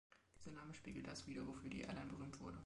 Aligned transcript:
Dieser 0.35 0.53
Name 0.55 0.73
spiegelt 0.73 1.05
das 1.05 1.27
wider, 1.27 1.45
wofür 1.47 1.69
die 1.69 1.81
Airline 1.81 2.07
berühmt 2.07 2.39
wurde. 2.39 2.57